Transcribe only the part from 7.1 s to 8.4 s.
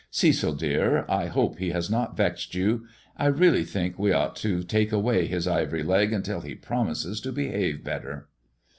to hehave better."